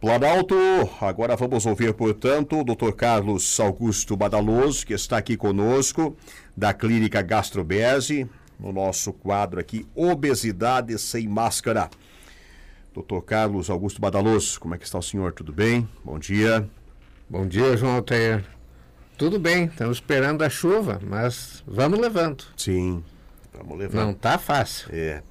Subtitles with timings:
[0.00, 0.54] Planalto,
[1.00, 2.92] agora vamos ouvir, portanto, o Dr.
[2.92, 6.16] Carlos Augusto Badaloso, que está aqui conosco,
[6.56, 8.30] da Clínica Gastrobese,
[8.60, 11.90] no nosso quadro aqui, Obesidade Sem Máscara.
[12.94, 13.20] Dr.
[13.26, 15.32] Carlos Augusto Badaloso, como é que está o senhor?
[15.32, 15.88] Tudo bem?
[16.04, 16.70] Bom dia.
[17.28, 18.44] Bom dia, João Altair.
[19.16, 22.44] Tudo bem, estamos esperando a chuva, mas vamos levando.
[22.56, 23.02] Sim,
[23.52, 24.00] vamos levando.
[24.00, 24.90] Não está fácil.
[24.92, 25.24] É.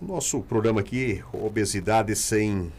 [0.00, 2.70] O nosso programa aqui, Obesidade Sem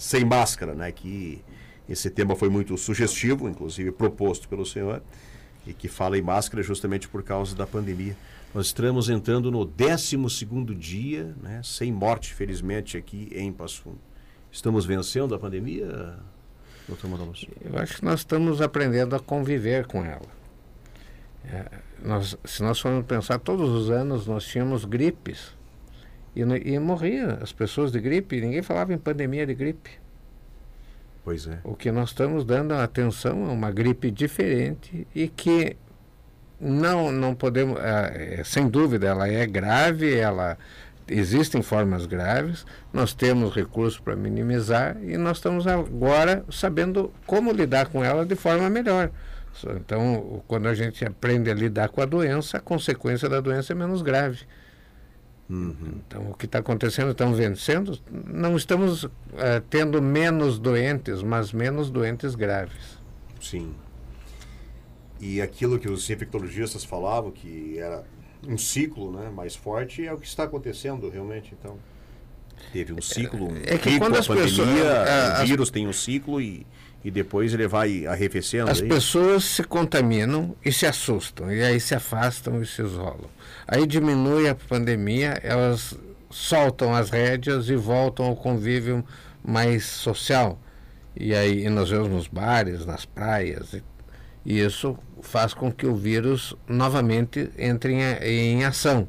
[0.00, 0.90] sem máscara, né?
[0.90, 1.44] Que
[1.86, 5.02] esse tema foi muito sugestivo, inclusive proposto pelo senhor,
[5.66, 8.16] e que fala em máscara justamente por causa da pandemia.
[8.54, 10.16] Nós estamos entrando no 12
[10.74, 11.60] dia, né?
[11.62, 13.98] Sem morte, felizmente, aqui em Passo Fundo.
[14.50, 16.18] Estamos vencendo a pandemia,
[16.88, 17.46] doutor Madalus?
[17.60, 20.40] Eu acho que nós estamos aprendendo a conviver com ela.
[21.44, 21.66] É,
[22.02, 25.59] nós, se nós formos pensar, todos os anos nós tínhamos gripes
[26.34, 29.90] e, e morria as pessoas de gripe, ninguém falava em pandemia de gripe.
[31.24, 31.58] Pois é.
[31.64, 35.76] O que nós estamos dando atenção é uma gripe diferente e que
[36.60, 40.58] não não podemos, é, sem dúvida, ela é grave, ela
[41.08, 47.88] existem formas graves, nós temos recursos para minimizar e nós estamos agora sabendo como lidar
[47.88, 49.10] com ela de forma melhor.
[49.76, 53.76] Então, quando a gente aprende a lidar com a doença, a consequência da doença é
[53.76, 54.46] menos grave.
[55.50, 56.00] Uhum.
[56.06, 59.10] Então, o que está acontecendo, estamos vencendo, não estamos uh,
[59.68, 63.00] tendo menos doentes, mas menos doentes graves.
[63.40, 63.74] Sim.
[65.18, 68.04] E aquilo que os infectologistas falavam, que era
[68.46, 71.76] um ciclo né, mais forte, é o que está acontecendo realmente, então.
[72.72, 75.92] Teve um ciclo, um é que quando a pandemia, pessoas, o vírus as, tem um
[75.92, 76.66] ciclo e
[77.04, 78.70] e depois ele vai arrefecendo.
[78.70, 78.88] As aí.
[78.88, 83.30] pessoas se contaminam e se assustam, e aí se afastam e se isolam.
[83.66, 85.96] Aí diminui a pandemia, elas
[86.28, 89.04] soltam as rédeas e voltam ao convívio
[89.42, 90.58] mais social.
[91.16, 93.82] E aí e nós vemos nos bares, nas praias, e,
[94.44, 99.08] e isso faz com que o vírus novamente entre em, em ação.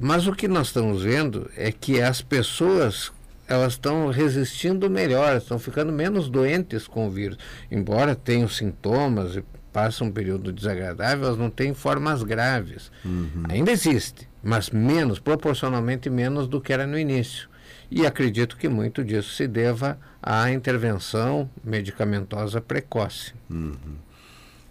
[0.00, 3.12] Mas o que nós estamos vendo é que as pessoas
[3.46, 7.38] elas estão resistindo melhor, estão ficando menos doentes com o vírus.
[7.70, 12.90] Embora tenham sintomas e passam um período desagradável, elas não têm formas graves.
[13.04, 13.42] Uhum.
[13.48, 17.48] Ainda existe, mas menos, proporcionalmente menos do que era no início.
[17.90, 23.34] E acredito que muito disso se deva à intervenção medicamentosa precoce.
[23.50, 23.74] Uhum.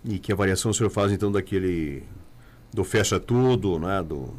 [0.03, 2.03] E que avaliação o senhor faz então daquele
[2.74, 4.34] do fecha tudo, né, do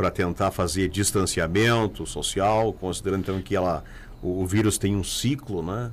[0.00, 3.84] para tentar fazer distanciamento social, considerando então que ela,
[4.22, 5.90] o, o vírus tem um ciclo, né?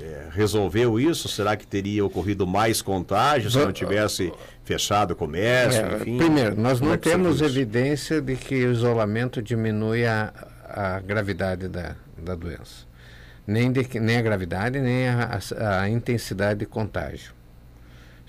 [0.00, 1.26] É, resolveu isso?
[1.26, 5.84] Será que teria ocorrido mais contágio se não tivesse fechado o comércio?
[5.84, 10.32] É, enfim, primeiro, nós não é temos evidência de que o isolamento diminui a,
[10.68, 12.86] a gravidade da, da doença.
[13.44, 17.32] Nem, de, nem a gravidade, nem a, a, a intensidade de contágio.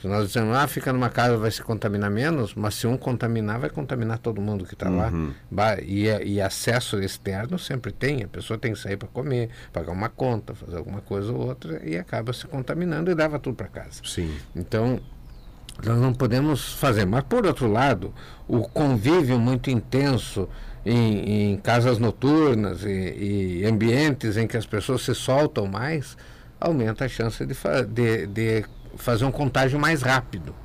[0.02, 3.60] Se nós dizemos, ah, fica numa casa, vai se contaminar menos, mas se um contaminar,
[3.60, 5.34] vai contaminar todo mundo que está uhum.
[5.52, 5.82] lá.
[5.82, 10.08] E, e, acesso externo sempre tem, a pessoa tem que sair para comer, pagar uma
[10.08, 14.02] conta, fazer alguma coisa ou outra, e acaba se contaminando e leva tudo para casa.
[14.06, 14.34] Sim.
[14.56, 15.02] Então,
[15.86, 17.06] nós não podemos fazer.
[17.06, 18.14] Mas, por outro lado,
[18.48, 20.48] o convívio muito intenso
[20.86, 26.18] em, em casas noturnas e, e, ambientes em que as pessoas se soltam mais,
[26.58, 27.54] aumenta a chance de,
[27.88, 28.66] de, de
[28.98, 30.56] fazer um contágio mais rápido.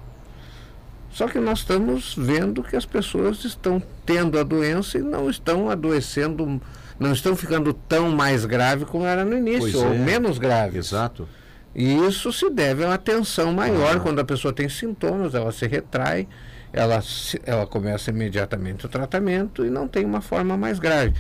[1.11, 5.71] Só que nós estamos vendo que as pessoas estão tendo a doença e não estão
[5.71, 6.61] adoecendo,
[6.99, 9.99] não estão ficando tão mais grave como era no início, pois ou é.
[9.99, 10.79] menos grave.
[10.79, 11.29] Exato.
[11.75, 13.97] E isso se deve a uma tensão maior.
[13.97, 14.01] Ah.
[14.01, 16.27] Quando a pessoa tem sintomas, ela se retrai,
[16.73, 17.01] ela,
[17.45, 21.15] ela começa imediatamente o tratamento e não tem uma forma mais grave.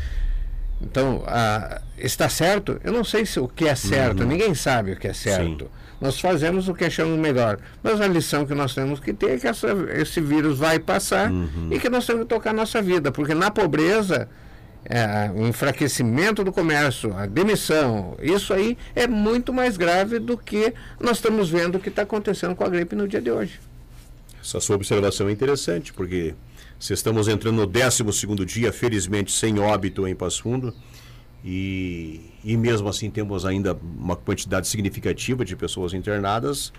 [0.80, 2.80] Então, a, está certo?
[2.84, 4.28] Eu não sei se o que é certo, uhum.
[4.28, 5.64] ninguém sabe o que é certo.
[5.64, 5.70] Sim.
[6.00, 7.58] Nós fazemos o que achamos melhor.
[7.82, 11.30] Mas a lição que nós temos que ter é que essa, esse vírus vai passar
[11.30, 11.68] uhum.
[11.70, 14.28] e que nós temos que tocar a nossa vida, porque na pobreza,
[14.84, 20.74] é, o enfraquecimento do comércio, a demissão, isso aí é muito mais grave do que
[21.00, 23.60] nós estamos vendo o que está acontecendo com a gripe no dia de hoje.
[24.42, 26.34] Essa sua observação é interessante, porque
[26.84, 28.04] se estamos entrando no 12
[28.44, 30.74] dia, felizmente sem óbito em Passo Fundo,
[31.42, 36.74] e, e mesmo assim temos ainda uma quantidade significativa de pessoas internadas,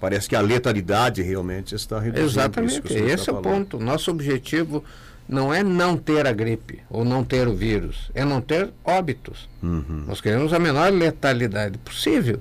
[0.00, 2.28] parece que a letalidade realmente está reduzindo.
[2.28, 3.78] Exatamente, esse é o ponto.
[3.78, 4.82] Nosso objetivo
[5.28, 9.48] não é não ter a gripe ou não ter o vírus, é não ter óbitos.
[9.62, 10.06] Uhum.
[10.08, 12.40] Nós queremos a menor letalidade possível,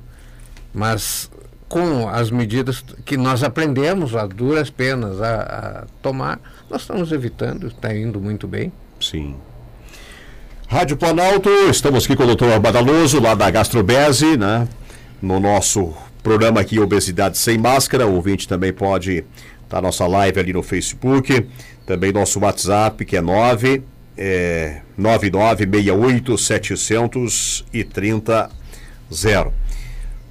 [0.74, 1.30] mas
[1.68, 6.40] com as medidas que nós aprendemos a duras penas a, a tomar,
[6.70, 8.72] nós estamos evitando, está indo muito bem.
[9.00, 9.36] Sim.
[10.68, 14.68] Rádio Planalto, estamos aqui com o doutor Badaloso, lá da Gastrobese, né?
[15.22, 18.08] No nosso programa aqui, Obesidade Sem Máscara.
[18.08, 21.48] O ouvinte também pode estar tá nossa live ali no Facebook.
[21.86, 23.84] Também nosso WhatsApp, que é 9
[24.18, 26.36] é, 9968
[29.14, 29.54] 0.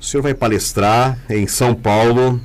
[0.05, 2.39] O senhor vai palestrar em São Paulo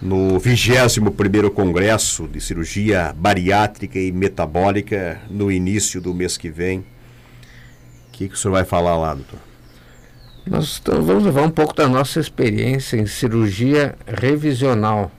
[0.00, 6.80] no 21º Congresso de Cirurgia Bariátrica e Metabólica no início do mês que vem.
[6.80, 6.84] O
[8.12, 9.38] que, que o senhor vai falar lá, doutor?
[10.46, 15.10] Nós vamos levar um pouco da nossa experiência em cirurgia revisional.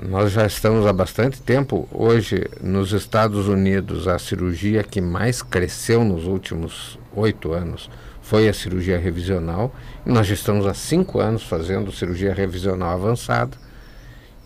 [0.00, 1.88] Nós já estamos há bastante tempo.
[1.90, 7.90] Hoje, nos Estados Unidos, a cirurgia que mais cresceu nos últimos oito anos
[8.22, 9.74] foi a cirurgia revisional.
[10.06, 13.56] E nós já estamos há cinco anos fazendo cirurgia revisional avançada.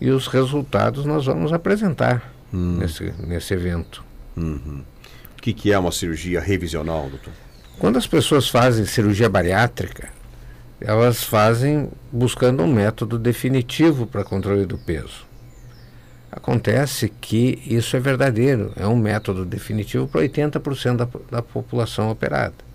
[0.01, 2.77] E os resultados nós vamos apresentar hum.
[2.79, 4.03] nesse, nesse evento.
[4.35, 4.83] Uhum.
[5.37, 7.33] O que, que é uma cirurgia revisional, doutor?
[7.79, 10.09] Quando as pessoas fazem cirurgia bariátrica,
[10.81, 15.25] elas fazem buscando um método definitivo para controle do peso.
[16.31, 22.66] Acontece que isso é verdadeiro, é um método definitivo para 80% da, da população operada.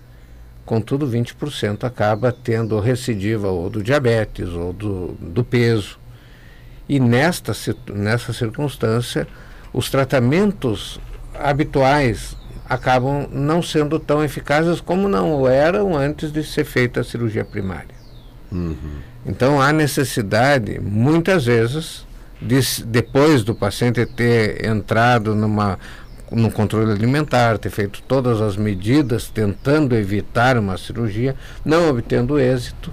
[0.65, 5.99] Contudo, 20% acaba tendo recidiva ou do diabetes ou do, do peso.
[6.89, 7.53] E nesta,
[7.93, 9.27] nessa circunstância,
[9.73, 11.01] os tratamentos
[11.35, 12.37] habituais
[12.69, 17.95] acabam não sendo tão eficazes como não eram antes de ser feita a cirurgia primária.
[18.51, 18.77] Uhum.
[19.27, 22.07] Então há necessidade, muitas vezes,
[22.41, 25.79] de, depois do paciente ter entrado numa
[26.33, 32.93] no controle alimentar, ter feito todas as medidas tentando evitar uma cirurgia, não obtendo êxito,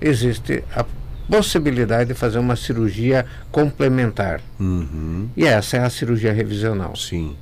[0.00, 0.84] existe a
[1.28, 4.40] possibilidade de fazer uma cirurgia complementar.
[4.58, 5.28] Uhum.
[5.36, 6.96] E essa é a cirurgia revisional.
[6.96, 7.36] Sim.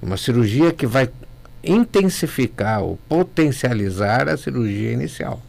[0.00, 1.10] Uma cirurgia que vai
[1.62, 5.42] intensificar ou potencializar a cirurgia inicial.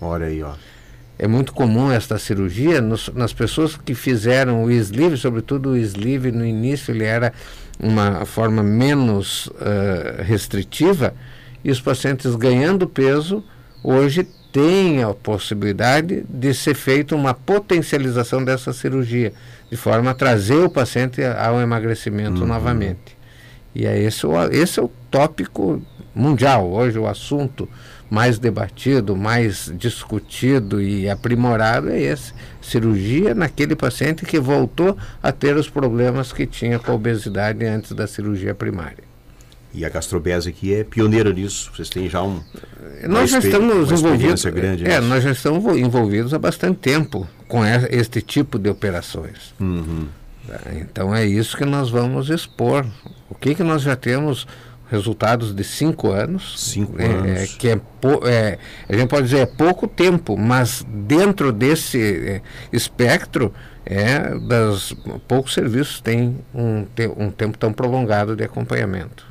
[0.00, 0.54] Olha aí, ó.
[1.18, 6.30] É muito comum esta cirurgia nos, nas pessoas que fizeram o sleeve, sobretudo o sleeve
[6.30, 7.32] no início ele era
[7.80, 11.12] uma forma menos uh, restritiva
[11.64, 13.42] e os pacientes ganhando peso
[13.82, 19.32] hoje têm a possibilidade de ser feita uma potencialização dessa cirurgia,
[19.70, 22.46] de forma a trazer o paciente ao emagrecimento uhum.
[22.46, 23.18] novamente.
[23.74, 25.82] E é esse, esse é o tópico
[26.14, 26.70] mundial.
[26.70, 27.68] Hoje o assunto
[28.10, 32.32] mais debatido, mais discutido e aprimorado é esse.
[32.60, 37.92] Cirurgia naquele paciente que voltou a ter os problemas que tinha com a obesidade antes
[37.92, 39.08] da cirurgia primária.
[39.72, 41.70] E a gastrobese aqui é pioneira nisso.
[41.74, 42.40] Vocês têm já um.
[43.06, 44.44] Nós já estamos envolvidos.
[44.46, 49.54] Grande é, nós já estamos envolvidos há bastante tempo com este tipo de operações.
[49.60, 50.08] Uhum.
[50.80, 52.86] Então é isso que nós vamos expor.
[53.28, 54.46] O que, que nós já temos
[54.90, 56.54] resultados de cinco anos.
[56.56, 57.30] Cinco é, anos.
[57.30, 57.80] É, que é,
[58.24, 58.58] é,
[58.88, 62.42] a gente pode dizer é pouco tempo, mas dentro desse é,
[62.72, 63.52] espectro
[63.84, 64.94] é das
[65.26, 66.84] poucos serviços tem um,
[67.16, 69.26] um tempo tão prolongado de acompanhamento.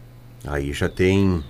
[0.45, 1.43] Aí já tem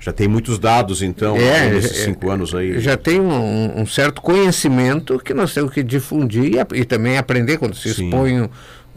[0.00, 2.78] já tem muitos dados, então, é, nesses é, cinco anos aí.
[2.78, 7.58] Já tem um, um, certo conhecimento que nós temos que difundir e, e também aprender
[7.58, 8.04] quando se Sim.
[8.04, 8.48] expõe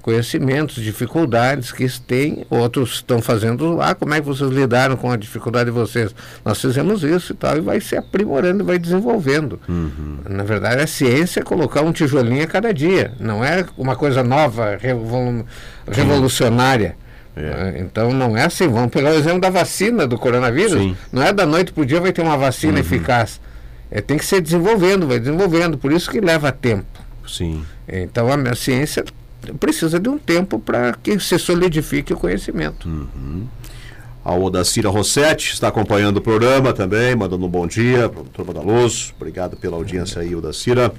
[0.01, 5.15] conhecimentos, dificuldades que têm, outros estão fazendo lá, como é que vocês lidaram com a
[5.15, 6.13] dificuldade de vocês?
[6.43, 9.59] Nós fizemos isso e tal, e vai se aprimorando, vai desenvolvendo.
[9.69, 10.17] Uhum.
[10.27, 14.23] Na verdade, a ciência é colocar um tijolinho a cada dia, não é uma coisa
[14.23, 15.45] nova, revolu
[15.87, 16.95] revolucionária.
[17.35, 17.75] É.
[17.79, 20.97] Então não é assim, vamos pegar o exemplo da vacina do coronavírus, Sim.
[21.13, 22.79] não é da noite para o dia vai ter uma vacina uhum.
[22.79, 23.39] eficaz.
[23.89, 26.99] É, tem que ser desenvolvendo, vai desenvolvendo, por isso que leva tempo.
[27.27, 27.63] Sim.
[27.87, 29.03] Então a ciência
[29.59, 32.87] precisa de um tempo para que se solidifique o conhecimento.
[32.87, 33.47] Uhum.
[34.23, 38.45] A Odacira Rossetti está acompanhando o programa também, mandando um bom dia para o doutor
[38.45, 39.13] Badaloso.
[39.15, 40.93] Obrigado pela audiência aí, Odacira.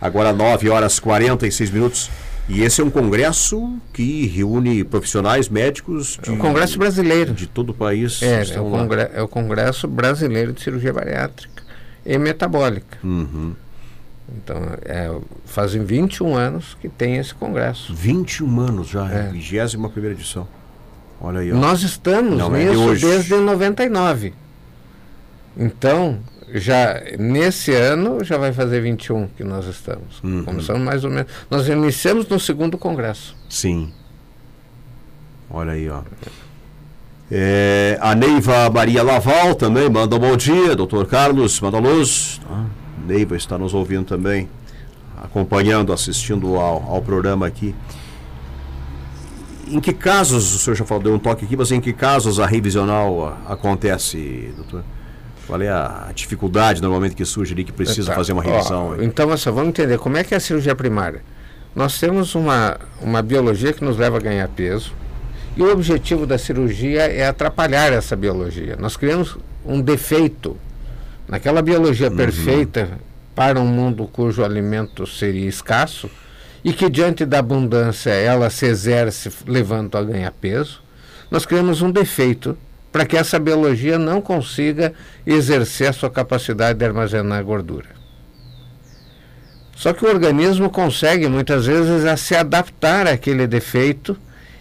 [0.00, 2.10] Agora 9 horas e 46 minutos.
[2.48, 7.46] E esse é um congresso que reúne profissionais médicos de, é o Congresso Brasileiro de
[7.46, 8.20] todo o país.
[8.22, 11.62] É, é o, congresso, é o Congresso Brasileiro de Cirurgia Bariátrica
[12.04, 12.98] e Metabólica.
[13.04, 13.54] Uhum.
[14.36, 15.10] Então, é,
[15.44, 17.94] fazem 21 anos que tem esse congresso.
[17.94, 19.30] 21 anos já, é.
[19.30, 20.46] 21 primeira edição.
[21.20, 21.52] Olha aí.
[21.52, 21.56] Ó.
[21.56, 24.32] Nós estamos Não, é nisso de desde 99.
[25.56, 26.20] Então,
[26.54, 30.22] já nesse ano já vai fazer 21 que nós estamos.
[30.22, 30.44] Uhum.
[30.44, 31.30] Começamos mais ou menos.
[31.50, 33.36] Nós iniciamos no segundo congresso.
[33.48, 33.92] Sim.
[35.50, 36.02] Olha aí, ó.
[37.30, 42.40] É, a Neiva Maria Laval também manda um bom dia, doutor Carlos, manda luz.
[42.48, 42.64] Ah.
[43.06, 44.48] Neiva está nos ouvindo também,
[45.16, 47.74] acompanhando, assistindo ao, ao programa aqui.
[49.66, 52.40] em que casos, o senhor já falou, deu um toque aqui, mas em que casos
[52.40, 54.82] a revisional acontece, doutor?
[55.46, 58.14] Qual é a dificuldade normalmente que surge ali que precisa tá.
[58.14, 58.96] fazer uma revisão?
[58.96, 61.22] Ó, então, assim, vamos entender como é que é a cirurgia primária.
[61.74, 64.92] Nós temos uma, uma biologia que nos leva a ganhar peso
[65.56, 68.76] e o objetivo da cirurgia é atrapalhar essa biologia.
[68.78, 70.56] Nós criamos um defeito
[71.30, 72.16] naquela biologia uhum.
[72.16, 72.98] perfeita
[73.36, 76.10] para um mundo cujo alimento seria escasso
[76.64, 80.82] e que diante da abundância ela se exerce levando a ganhar peso.
[81.30, 82.58] Nós criamos um defeito
[82.90, 84.92] para que essa biologia não consiga
[85.24, 87.88] exercer a sua capacidade de armazenar gordura.
[89.76, 94.18] Só que o organismo consegue muitas vezes a se adaptar àquele defeito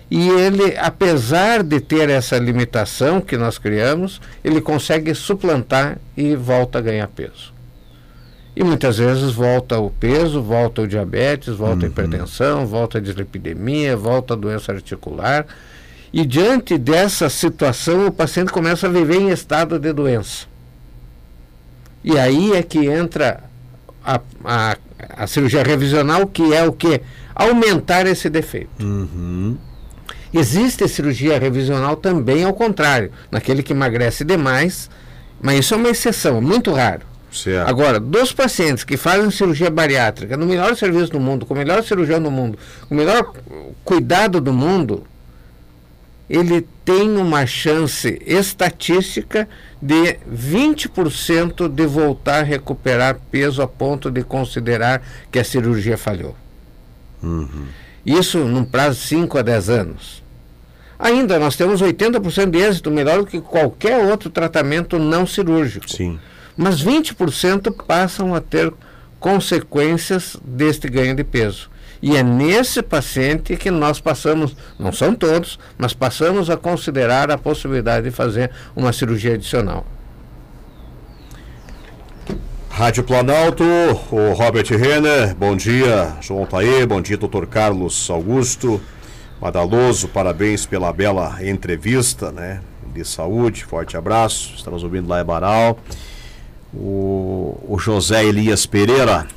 [0.10, 6.80] e ele, apesar de ter essa limitação que nós criamos, ele consegue suplantar e volta
[6.80, 7.54] a ganhar peso.
[8.56, 11.84] E muitas vezes volta o peso, volta o diabetes, volta uhum.
[11.84, 15.46] a hipertensão, volta a dislipidemia, volta a doença articular
[16.12, 20.48] e diante dessa situação, o paciente começa a viver em estado de doença.
[22.04, 23.44] E aí é que entra
[24.04, 24.78] a, a,
[25.18, 27.02] a cirurgia revisional, que é o que?
[27.36, 28.84] Aumentar esse defeito.
[28.84, 29.58] Uhum.
[30.34, 34.90] Existe cirurgia revisional também ao contrário, naquele que emagrece demais,
[35.42, 37.10] mas isso é uma exceção, muito raro.
[37.32, 37.68] Certo.
[37.68, 41.84] Agora, dos pacientes que fazem cirurgia bariátrica no melhor serviço do mundo, com o melhor
[41.84, 42.58] cirurgião do mundo,
[42.88, 43.34] com o melhor
[43.84, 45.06] cuidado do mundo,
[46.30, 49.48] ele tem uma chance estatística
[49.82, 56.36] de 20% de voltar a recuperar peso a ponto de considerar que a cirurgia falhou.
[57.22, 57.66] Uhum.
[58.06, 60.24] Isso num prazo de 5 a 10 anos.
[60.98, 65.90] Ainda nós temos 80% de êxito, melhor do que qualquer outro tratamento não cirúrgico.
[65.90, 66.20] Sim.
[66.58, 68.74] Mas 20% passam a ter
[69.20, 71.70] consequências deste ganho de peso.
[72.02, 77.38] E é nesse paciente que nós passamos, não são todos, mas passamos a considerar a
[77.38, 79.86] possibilidade de fazer uma cirurgia adicional.
[82.80, 83.66] Rádio Planalto,
[84.10, 88.80] o Robert Renner, bom dia, João Taê, bom dia, doutor Carlos Augusto,
[89.42, 92.62] Madaloso, parabéns pela bela entrevista, né,
[92.94, 95.78] de saúde, forte abraço, estamos ouvindo lá em Baral,
[96.74, 99.28] o, o José Elias Pereira,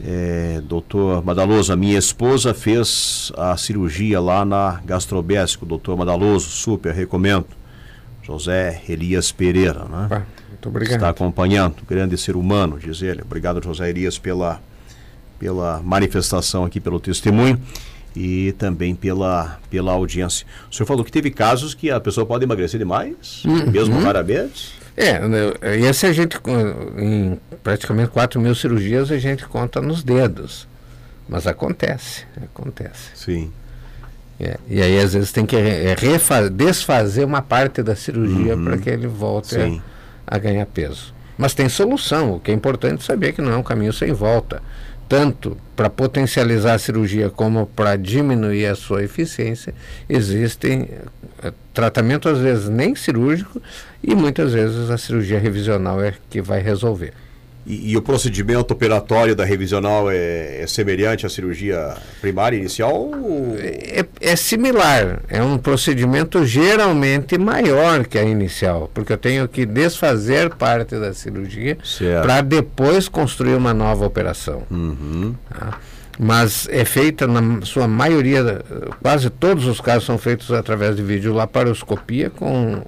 [0.00, 6.94] é, doutor Madaloso, a minha esposa fez a cirurgia lá na Gastrobésico, doutor Madaloso, super,
[6.94, 7.63] recomendo.
[8.24, 10.24] José Elias Pereira, né?
[10.48, 10.94] muito obrigado.
[10.94, 13.22] Está acompanhando, grande ser humano, diz ele.
[13.22, 14.60] Obrigado, José Elias, pela,
[15.38, 17.60] pela manifestação aqui, pelo testemunho
[18.16, 20.46] e também pela, pela audiência.
[20.70, 23.70] O senhor falou que teve casos que a pessoa pode emagrecer demais, uhum.
[23.70, 24.74] mesmo raramente?
[24.96, 25.52] É, né,
[25.88, 26.38] esse a gente,
[26.96, 30.68] em praticamente 4 mil cirurgias, a gente conta nos dedos.
[31.28, 33.10] Mas acontece, acontece.
[33.14, 33.50] Sim.
[34.38, 35.94] É, e aí, às vezes, tem que é,
[36.52, 38.64] desfazer uma parte da cirurgia uhum.
[38.64, 39.80] para que ele volte a,
[40.26, 41.14] a, ganhar peso.
[41.38, 44.62] Mas tem solução, o que é importante saber que não é um caminho sem volta.
[45.08, 49.74] Tanto para potencializar a cirurgia como para diminuir a sua eficiência,
[50.08, 50.88] existem
[51.42, 53.60] é, tratamento, às vezes, nem cirúrgico,
[54.02, 57.12] e muitas vezes a cirurgia revisional é que vai resolver.
[57.66, 63.10] E, e o procedimento operatório da revisional é, é, semelhante à cirurgia primária inicial?
[63.58, 65.20] É, é, similar.
[65.28, 71.14] É um procedimento geralmente maior que a inicial, porque eu tenho que desfazer parte da
[71.14, 71.78] cirurgia
[72.22, 74.62] para depois construir uma nova operação.
[74.70, 75.34] Uhum.
[75.48, 75.78] Tá?
[76.18, 78.62] Mas é feita na sua maioria,
[79.02, 82.82] quase todos os casos são feitos através de vídeo laparoscopia com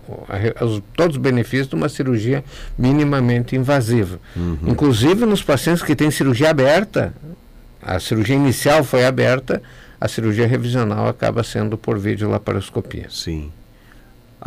[0.60, 2.44] os, todos os benefícios de uma cirurgia
[2.78, 4.18] minimamente invasiva.
[4.36, 4.58] Uhum.
[4.66, 7.12] Inclusive nos pacientes que têm cirurgia aberta,
[7.82, 9.62] a cirurgia inicial foi aberta,
[10.00, 13.06] a cirurgia revisional acaba sendo por vídeo laparoscopia.
[13.10, 13.50] Sim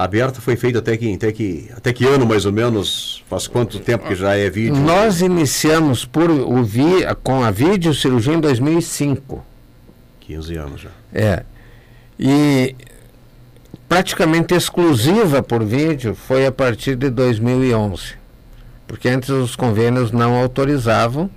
[0.03, 3.24] aberta foi feita até que, até que até que ano mais ou menos?
[3.29, 4.75] Faz quanto tempo que já é vídeo?
[4.75, 9.44] Nós iniciamos por o vi, com a vídeo cirurgia em 2005.
[10.22, 10.89] 15 anos já.
[11.13, 11.44] É.
[12.18, 12.75] E
[13.88, 18.20] praticamente exclusiva por vídeo foi a partir de 2011.
[18.88, 21.29] Porque antes os convênios não autorizavam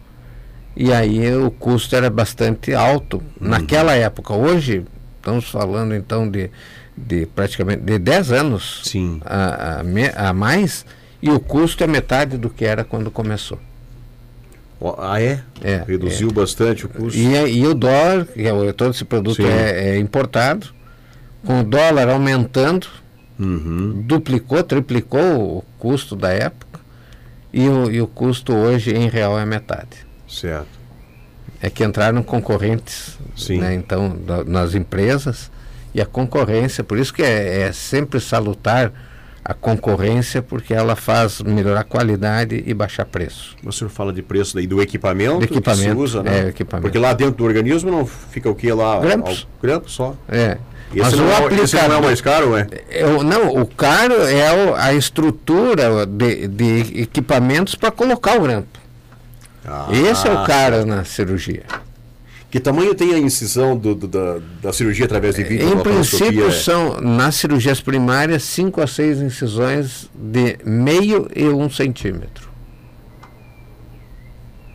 [0.76, 3.48] e aí o custo era bastante alto uhum.
[3.48, 4.34] naquela época.
[4.34, 4.84] Hoje
[5.18, 6.50] estamos falando então de
[7.06, 9.20] de praticamente de 10 anos Sim.
[9.24, 10.86] A, a, a, mais
[11.20, 13.58] e o custo é metade do que era quando começou.
[14.98, 15.40] Ah, é?
[15.62, 16.32] é Reduziu é.
[16.32, 17.16] bastante o custo.
[17.16, 20.74] E, e o dólar, é, todo esse produto é, é, importado,
[21.46, 22.88] com o dólar aumentando,
[23.38, 24.02] uhum.
[24.04, 26.80] duplicou, triplicou o custo da época,
[27.52, 30.04] e o, e o custo hoje em real é metade.
[30.28, 30.80] Certo.
[31.60, 33.16] É que entraram concorrentes,
[33.50, 35.48] né, então, da, nas empresas,
[35.94, 38.92] E a concorrência, por isso que é, é sempre salutar
[39.44, 43.56] a concorrência, porque ela faz melhorar a qualidade e baixar preço.
[43.64, 46.44] O senhor fala de preço daí do equipamento, do equipamento que se usa, né?
[46.44, 46.82] É, equipamento.
[46.82, 49.00] Porque lá dentro do organismo não fica o que lá?
[49.00, 49.46] Grampos.
[49.60, 50.14] Grampos só.
[50.28, 50.58] É.
[50.94, 52.66] Esse, Mas não, o é, esse não é o mais caro, é?
[52.90, 58.78] é não, o caro é o, a estrutura de, de equipamentos para colocar o grampo.
[59.64, 61.62] Ah, Esse é o caro na cirurgia.
[62.52, 65.72] Que tamanho tem a incisão do, do, da, da, cirurgia através de vídeo?
[65.72, 66.50] Em princípio, é?
[66.50, 72.50] são, nas cirurgias primárias, 5 a 6 incisões de meio e um centímetro.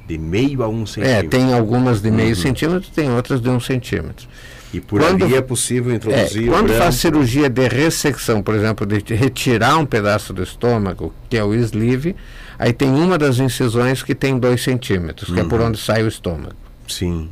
[0.07, 1.29] De meio a um É, centímetro?
[1.29, 2.35] tem algumas de meio uhum.
[2.35, 4.27] centímetro, tem outras de um centímetro.
[4.73, 6.47] E por quando, ali é possível introduzir.
[6.47, 11.37] É, quando faz cirurgia de ressecção, por exemplo, de retirar um pedaço do estômago, que
[11.37, 12.15] é o sleeve,
[12.57, 15.67] aí tem uma das incisões que tem dois centímetros, que é por uhum.
[15.67, 16.55] onde sai o estômago.
[16.87, 17.29] Sim.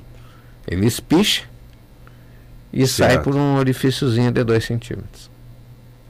[0.68, 1.44] Ele espicha
[2.74, 3.14] e certo.
[3.14, 5.30] sai por um orifíciozinho de 2 centímetros.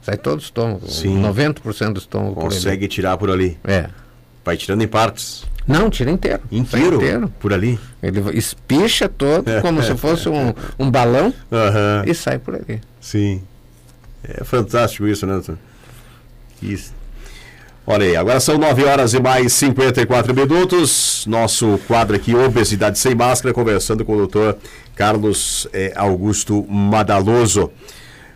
[0.02, 0.88] Sai todo o estômago.
[0.88, 1.20] Sim.
[1.20, 3.58] 90% do estômago Consegue tirar por ali.
[3.64, 3.88] É.
[4.44, 5.44] Vai tirando em partes.
[5.66, 6.42] Não, tira inteiro.
[6.50, 6.96] Inteiro?
[6.96, 7.28] inteiro.
[7.40, 7.78] Por ali?
[8.00, 11.34] Ele espicha todo, como se fosse um, um balão,
[12.06, 12.80] e sai por ali.
[13.00, 13.42] Sim.
[14.22, 15.58] É fantástico isso, né, doutor?
[16.62, 16.92] Isso.
[17.88, 21.24] Olha aí, agora são 9 horas e mais 54 minutos.
[21.24, 24.56] Nosso quadro aqui, Obesidade Sem Máscara, conversando com o doutor
[24.96, 27.70] Carlos eh, Augusto Madaloso.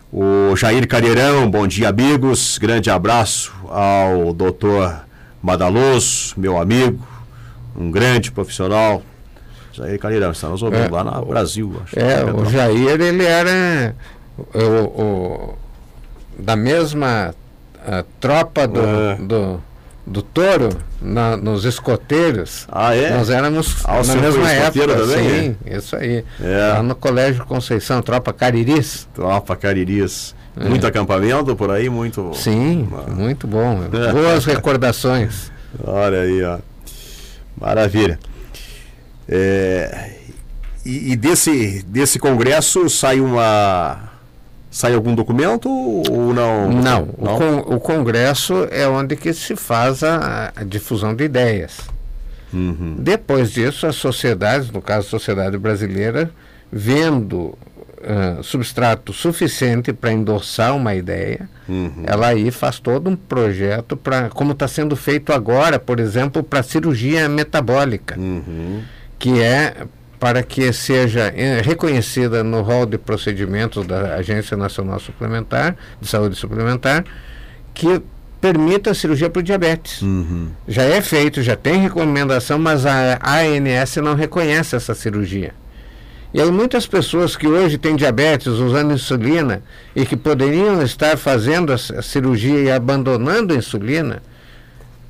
[0.09, 2.57] O Jair Careirão, bom dia, amigos.
[2.57, 5.03] Grande abraço ao doutor
[5.43, 7.05] Madaloso, meu amigo,
[7.75, 9.03] um grande profissional.
[9.73, 11.75] Jair Careirão, está nos ouvindo é, lá no Brasil.
[11.83, 13.93] Acho é, o Jair, ele era
[14.37, 15.55] o, o,
[16.39, 17.35] da mesma
[17.85, 19.15] a tropa do, é.
[19.15, 19.61] do,
[20.05, 20.69] do touro
[21.01, 22.67] na, nos escoteiros.
[22.71, 23.11] Ah, é?
[23.11, 24.87] Nós éramos ah, na mesma época.
[24.87, 25.77] Também, sim, é?
[25.77, 26.23] isso aí.
[26.41, 26.73] É.
[26.73, 29.07] Lá no Colégio Conceição, tropa Cariris.
[29.13, 30.35] Tropa Cariris.
[30.57, 30.67] É.
[30.67, 32.31] Muito acampamento por aí, muito.
[32.33, 33.81] Sim, muito bom.
[34.11, 35.51] Boas recordações.
[35.83, 36.59] Olha aí, ó.
[37.59, 38.19] Maravilha.
[39.29, 40.11] É,
[40.85, 44.11] e, e, desse, desse congresso sai uma
[44.71, 46.71] Sai algum documento ou não?
[46.71, 47.35] Não, não?
[47.35, 51.81] O, con o, Congresso é onde que se faz a, a difusão de ideias.
[52.53, 52.95] Uhum.
[52.97, 56.31] Depois disso, as sociedades, no caso a sociedade brasileira,
[56.71, 57.57] vendo
[58.01, 62.03] uh, substrato suficiente para endossar uma ideia, uhum.
[62.05, 66.63] ela aí faz todo um projeto para, como está sendo feito agora, por exemplo, para
[66.63, 68.81] cirurgia metabólica, uhum.
[69.19, 69.75] que é
[70.21, 76.35] para que seja eh, reconhecida no rol de procedimentos da Agência Nacional Suplementar, de Saúde
[76.35, 77.03] Suplementar,
[77.73, 77.99] que
[78.39, 79.99] permita a cirurgia para diabetes.
[80.03, 80.49] Uhum.
[80.67, 85.55] Já é feito, já tem recomendação, mas a ANS não reconhece essa cirurgia.
[86.31, 89.63] E aí muitas pessoas que hoje têm diabetes usando insulina
[89.95, 94.21] e que poderiam estar fazendo a cirurgia e abandonando a insulina,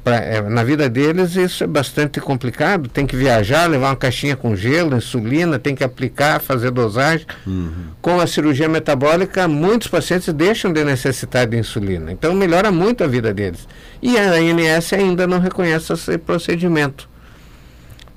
[0.03, 2.89] pra, é, na vida deles isso é bastante complicado.
[2.89, 7.25] Tem que viajar, levar uma caixinha com gelo, insulina, tem que aplicar, fazer dosagem.
[7.45, 7.87] Uhum.
[8.01, 12.11] Com a cirurgia metabólica, muitos pacientes deixam de necessitar de insulina.
[12.11, 13.67] Então melhora muito a vida deles.
[14.01, 17.09] E a ANS ainda não reconhece esse procedimento.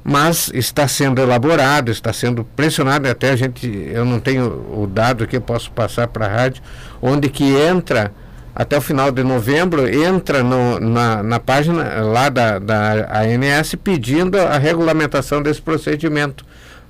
[0.03, 4.45] Mas está sendo elaborado, está sendo pressionado, até a gente, eu não tenho
[4.79, 6.63] o dado que eu posso passar para a rádio,
[7.01, 8.13] onde que entra
[8.55, 14.39] até o final de novembro, entra no, na, na página lá da, da ANS pedindo
[14.39, 16.47] a regulamentação desse procedimento,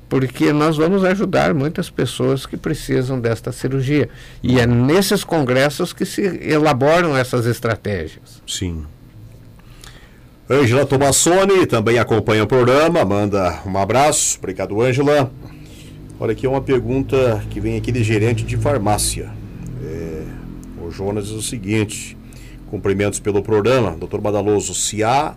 [0.07, 4.11] porque nós vamos ajudar muitas pessoas que precisam desta cirurgia.
[4.43, 8.43] E é nesses congressos que se elaboram essas estratégias.
[8.47, 8.85] Sim.
[10.51, 14.37] Ângela Tomassoni também acompanha o programa, manda um abraço.
[14.37, 15.33] Obrigado, Ângela.
[16.21, 19.33] Olha aqui uma pergunta que vem aqui de gerente de farmácia.
[20.91, 22.17] Jonas diz o seguinte:
[22.75, 24.75] cumprimentos pelo programa, doutor Badaloso.
[24.75, 25.37] Se há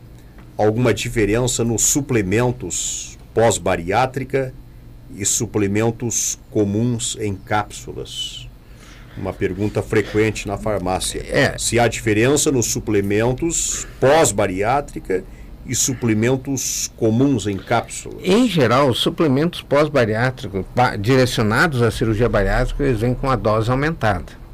[0.57, 4.53] alguma diferença nos suplementos pós-bariátrica
[5.15, 8.47] e suplementos comuns em cápsulas?
[9.15, 11.23] Uma pergunta frequente na farmácia.
[11.29, 11.57] É.
[11.57, 15.23] Se há diferença nos suplementos pós-bariátrica
[15.65, 18.19] e suplementos comuns em cápsulas?
[18.23, 20.65] Em geral, os suplementos pós-bariátricos
[20.99, 24.46] direcionados à cirurgia bariátrica, eles vêm com a dose aumentada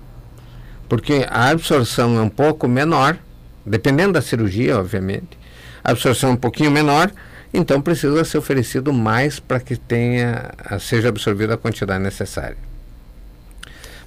[0.94, 3.18] porque a absorção é um pouco menor,
[3.66, 5.40] dependendo da cirurgia, obviamente.
[5.84, 7.12] A absorção é um pouquinho menor,
[7.52, 12.58] então precisa ser oferecido mais para que tenha, seja absorvida a quantidade necessária.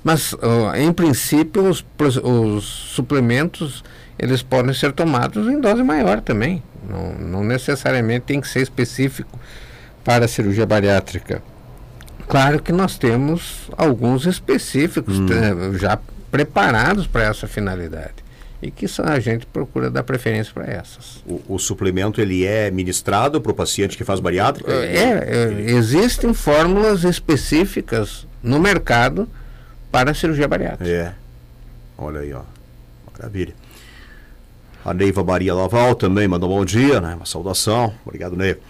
[0.05, 1.85] Mas, uh, em princípio, os,
[2.22, 3.83] os, suplementos
[4.16, 6.62] eles podem ser tomados em dose maior também.
[6.88, 9.37] Não, não necessariamente tem que ser específico
[10.05, 11.42] para a cirurgia bariátrica.
[12.29, 15.27] Claro que nós temos alguns específicos hum.
[15.29, 15.99] Eh, já
[16.31, 18.27] preparados para essa finalidade
[18.62, 21.23] e que a gente procura dar preferência para essas.
[21.27, 24.73] O, o, suplemento ele é ministrado para o paciente que faz bariátrica?
[24.73, 29.29] É, é, existem fórmulas específicas no mercado
[29.91, 30.91] para a cirurgia bariátrica.
[30.91, 31.12] É.
[31.99, 32.43] Olha aí, ó.
[33.12, 33.55] Maravilha.
[34.85, 37.15] A Neiva Maria Laval também mandou um bom dia, né?
[37.15, 37.93] Uma saudação.
[38.05, 38.61] Obrigado, Neiva.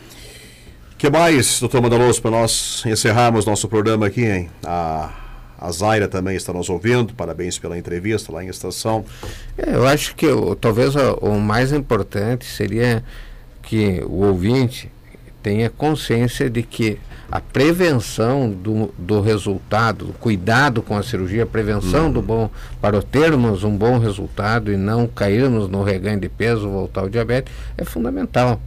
[0.93, 4.51] O que mais, doutor Mandaloso, para nós encerrarmos nosso programa aqui, hein?
[4.65, 5.11] A,
[5.59, 7.15] a Zaira também está nos ouvindo.
[7.15, 9.05] Parabéns pela entrevista lá em estação.
[9.57, 10.27] É, eu acho que
[10.61, 13.03] talvez o, o mais importante seria
[13.63, 14.91] que o ouvinte
[15.43, 16.99] tenha consciência de que
[17.31, 22.13] a prevenção do, do resultado, o cuidado com a cirurgia, a prevenção uhum.
[22.13, 27.01] do bom, para termos um bom resultado e não cairmos no reganho de peso, voltar
[27.03, 28.61] ao diabetes, é fundamental.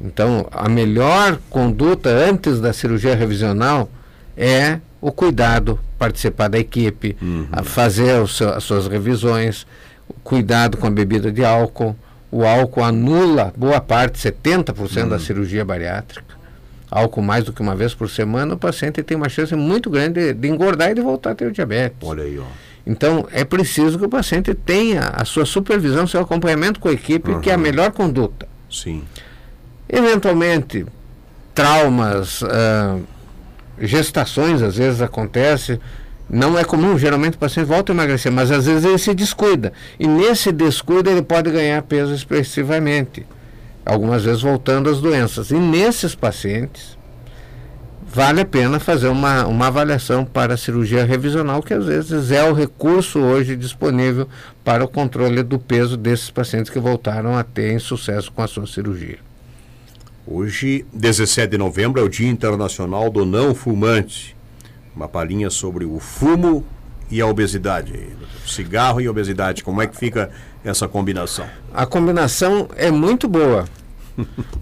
[0.00, 3.90] Então, a melhor conduta antes da cirurgia revisional
[4.36, 7.46] é o cuidado, participar da equipe, uhum.
[7.64, 9.66] fazer seu, as suas revisões,
[10.08, 11.96] o cuidado com a bebida de álcool.
[12.30, 15.08] O álcool anula boa parte, 70% uhum.
[15.08, 16.36] da cirurgia bariátrica.
[16.90, 20.20] Álcool mais do que uma vez por semana, o paciente tem uma chance muito grande
[20.20, 21.96] de, de engordar e de voltar a ter o diabetes.
[22.02, 22.44] Olha aí, ó.
[22.86, 27.30] Então, é preciso que o paciente tenha a sua supervisão, seu acompanhamento com a equipe,
[27.30, 27.40] uhum.
[27.40, 28.48] que é a melhor conduta.
[28.70, 29.04] Sim.
[29.86, 30.86] Eventualmente,
[31.54, 33.02] traumas, uh,
[33.80, 35.80] gestações às vezes acontece.
[36.28, 39.72] Não é comum, geralmente o paciente volta a emagrecer, mas às vezes ele se descuida.
[39.98, 43.24] E nesse descuido ele pode ganhar peso expressivamente,
[43.84, 45.50] algumas vezes voltando às doenças.
[45.50, 46.98] E nesses pacientes,
[48.12, 52.44] vale a pena fazer uma, uma avaliação para a cirurgia revisional, que às vezes é
[52.44, 54.28] o recurso hoje disponível
[54.62, 58.66] para o controle do peso desses pacientes que voltaram a ter insucesso com a sua
[58.66, 59.27] cirurgia.
[60.30, 64.36] Hoje, 17 de novembro, é o Dia Internacional do Não Fumante.
[64.94, 66.66] Uma palhinha sobre o fumo
[67.10, 68.10] e a obesidade.
[68.46, 70.30] Cigarro e obesidade, como é que fica
[70.62, 71.46] essa combinação?
[71.72, 73.64] A combinação é muito boa,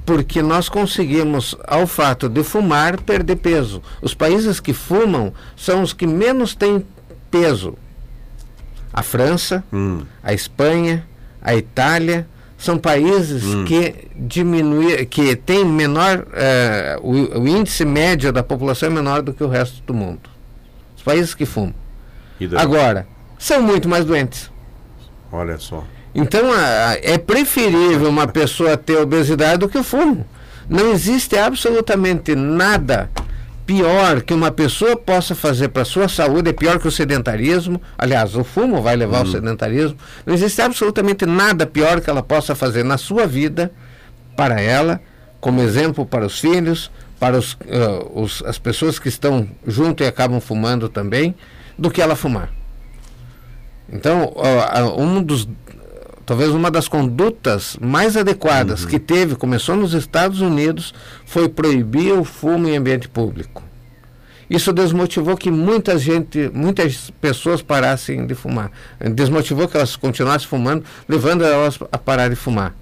[0.07, 3.83] porque nós conseguimos, ao fato de fumar, perder peso.
[4.01, 6.87] Os países que fumam são os que menos têm
[7.29, 7.75] peso.
[8.93, 10.03] A França, hum.
[10.23, 11.05] a Espanha,
[11.43, 12.25] a Itália,
[12.59, 13.65] são países hum.
[13.65, 19.33] que diminui, que tem menor eh, o, o, índice médio da população é menor do
[19.33, 20.31] que o resto do mundo.
[20.97, 21.75] Os países que fumam.
[22.57, 23.07] Agora
[23.39, 24.51] são muito mais doentes.
[25.31, 25.85] Olha só.
[26.15, 30.27] Então a, a, é preferível uma pessoa ter obesidade do que o fumo.
[30.69, 33.11] Não existe absolutamente nada
[33.67, 37.83] pior que uma pessoa possa fazer para a sua saúde é pior que o sedentarismo.
[37.99, 39.33] Aliás, o fumo vai levar ao hum.
[39.33, 39.99] sedentarismo.
[40.25, 43.73] Não existe absolutamente nada pior que ela possa fazer na sua vida
[44.37, 45.01] para ela,
[45.41, 50.07] como exemplo para os filhos, para os, uh, os, as pessoas que estão junto e
[50.07, 51.35] acabam fumando também,
[51.77, 52.51] do que ela fumar.
[53.93, 55.49] Então, uh, um dos
[56.27, 58.91] talvez uma das condutas mais adequadas uhum.
[58.91, 60.93] que teve, começou nos Estados Unidos,
[61.25, 63.63] foi proibir o fumo em ambiente público.
[64.51, 68.71] Isso desmotivou que muita gente, muitas pessoas parassem de fumar.
[69.15, 72.75] Desmotivou que elas continuassem fumando, levando elas a parar de fumar.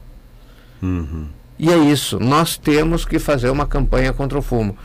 [0.83, 1.27] Uhum.
[1.59, 2.19] E é isso.
[2.19, 4.77] Nós temos que fazer uma campanha contra o fumo.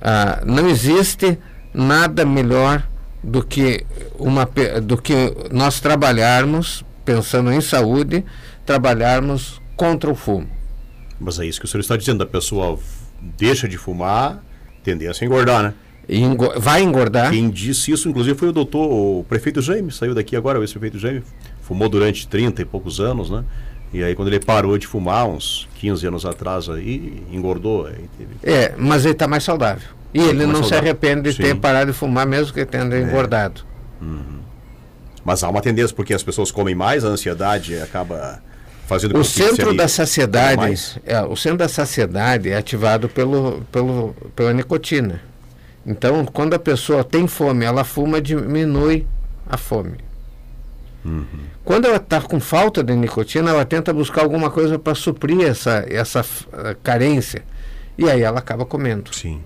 [0.00, 1.38] Ah, não existe
[1.72, 2.82] nada melhor
[3.22, 3.84] do que,
[4.18, 4.48] uma,
[4.82, 8.24] do que nós trabalharmos pensando em saúde,
[8.64, 10.48] trabalharmos contra o fumo.
[11.18, 12.78] Mas é isso que o senhor está dizendo, a pessoa
[13.20, 14.42] deixa de fumar,
[14.82, 15.74] tendência a engordar, né?
[16.58, 17.30] vai engordar.
[17.30, 20.98] Quem disse isso, inclusive, foi o doutor, o prefeito Jaime, saiu daqui agora, o ex-prefeito
[20.98, 21.22] Jaime,
[21.62, 23.44] fumou durante 30 e poucos anos, né?
[23.92, 27.86] E aí quando ele parou de fumar, uns 15 anos atrás aí, engordou.
[27.86, 28.34] Aí teve...
[28.42, 29.88] É, mas ele está mais saudável.
[30.12, 30.68] E ele tá não saudável.
[30.68, 31.42] se arrepende de Sim.
[31.42, 33.02] ter parado de fumar, mesmo que tenha é.
[33.02, 33.62] engordado.
[34.02, 34.40] Uhum.
[35.24, 38.42] Mas há uma tendência, porque as pessoas comem mais, a ansiedade acaba
[38.86, 44.52] fazendo o centro da saciedade é, o centro da saciedade é ativado pelo, pelo, pela
[44.52, 45.22] nicotina.
[45.86, 49.06] Então quando a pessoa tem fome ela fuma diminui
[49.48, 50.04] a fome.
[51.02, 51.26] Uhum.
[51.62, 55.84] quando ela está com falta de nicotina ela tenta buscar alguma coisa para suprir essa
[55.88, 57.42] essa uh, carência.
[57.96, 59.14] E aí ela acaba comendo.
[59.14, 59.40] Sim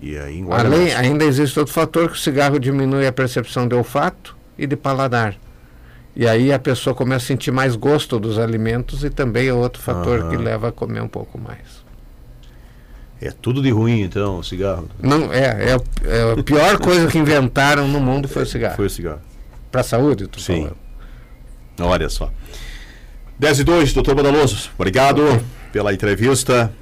[0.00, 4.36] e aí Além, ainda existe outro fator que o cigarro diminui a percepção de olfato
[4.58, 5.36] e de paladar.
[6.14, 9.82] E aí a pessoa começa a sentir mais gosto dos alimentos e também é outro
[9.82, 10.30] fator uhum.
[10.30, 11.84] que leva a comer um pouco mais.
[13.20, 14.88] É tudo de ruim, então, o cigarro.
[15.00, 18.76] Não, é, é, é a pior coisa que inventaram no mundo foi o cigarro.
[18.76, 19.20] Foi o cigarro.
[19.70, 20.68] Para a saúde, tu Sim.
[20.68, 20.76] Falando.
[21.80, 22.30] Olha só.
[23.38, 25.40] 10 e 2, doutor Badaloso, obrigado okay.
[25.72, 26.72] pela entrevista.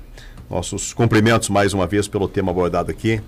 [0.50, 3.20] Nossos cumprimentos mais uma vez pelo tema abordado aqui.